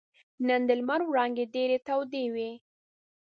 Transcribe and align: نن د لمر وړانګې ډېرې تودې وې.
نن 0.47 0.61
د 0.69 0.71
لمر 0.79 1.01
وړانګې 1.05 1.45
ډېرې 1.55 1.77
تودې 1.87 2.25
وې. 2.33 2.51